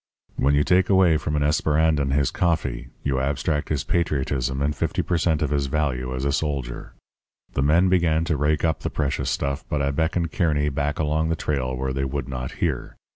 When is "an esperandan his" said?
1.35-2.31